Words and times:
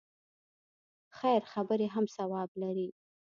خیر 1.17 1.41
خبرې 1.53 1.87
هم 1.95 2.05
ثواب 2.15 2.49
لري. 2.61 2.87